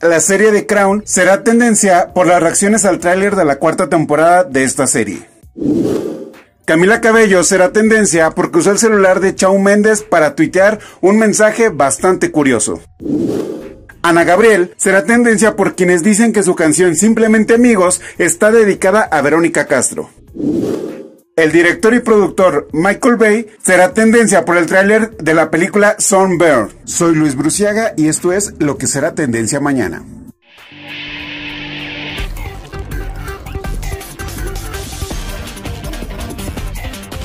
[0.00, 4.44] La serie de Crown será tendencia por las reacciones al tráiler de la cuarta temporada
[4.44, 5.28] de esta serie.
[6.64, 11.68] Camila Cabello será tendencia porque usó el celular de Chau Méndez para tuitear un mensaje
[11.68, 12.80] bastante curioso.
[14.02, 19.20] Ana Gabriel será tendencia por quienes dicen que su canción Simplemente Amigos está dedicada a
[19.20, 20.08] Verónica Castro.
[21.36, 26.70] El director y productor Michael Bay será tendencia por el tráiler de la película Sunburn.
[26.84, 30.02] Soy Luis Bruciaga y esto es lo que será tendencia mañana.